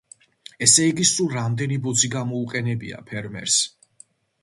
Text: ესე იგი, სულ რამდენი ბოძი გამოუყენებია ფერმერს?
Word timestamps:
ესე 0.67 0.85
იგი, 0.91 1.05
სულ 1.09 1.29
რამდენი 1.35 1.79
ბოძი 1.85 2.11
გამოუყენებია 2.17 3.07
ფერმერს? 3.13 3.63